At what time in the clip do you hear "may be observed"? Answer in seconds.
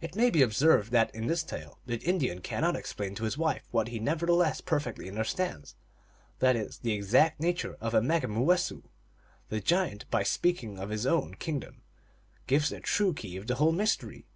0.16-0.90